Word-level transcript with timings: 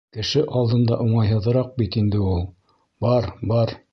—Кеше 0.17 0.39
алдында 0.59 0.97
уңайһыҙыраҡ 1.03 1.69
бит 1.83 1.99
инде 2.03 2.23
ул. 2.31 2.43
Бар, 3.07 3.31
бар. 3.55 3.77